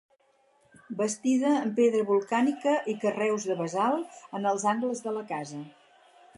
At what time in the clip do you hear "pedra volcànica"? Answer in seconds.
1.81-2.75